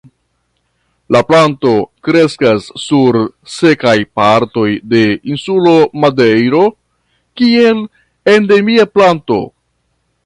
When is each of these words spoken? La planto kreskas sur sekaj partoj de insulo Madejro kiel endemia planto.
La 1.15 1.19
planto 1.31 1.73
kreskas 2.07 2.69
sur 2.85 3.19
sekaj 3.57 3.95
partoj 4.21 4.65
de 4.95 5.03
insulo 5.35 5.75
Madejro 6.07 6.65
kiel 7.43 7.85
endemia 8.35 8.89
planto. 8.97 9.43